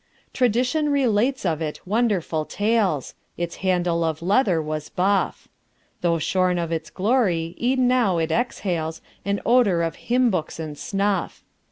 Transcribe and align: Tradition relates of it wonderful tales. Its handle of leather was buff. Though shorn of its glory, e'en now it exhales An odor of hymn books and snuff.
Tradition 0.33 0.89
relates 0.91 1.45
of 1.45 1.61
it 1.61 1.85
wonderful 1.85 2.43
tales. 2.43 3.13
Its 3.37 3.57
handle 3.57 4.03
of 4.03 4.23
leather 4.23 4.59
was 4.59 4.89
buff. 4.89 5.47
Though 6.01 6.17
shorn 6.17 6.57
of 6.57 6.71
its 6.71 6.89
glory, 6.89 7.55
e'en 7.61 7.87
now 7.87 8.17
it 8.17 8.31
exhales 8.31 9.01
An 9.25 9.39
odor 9.45 9.83
of 9.83 9.97
hymn 10.09 10.31
books 10.31 10.59
and 10.59 10.75
snuff. 10.75 11.43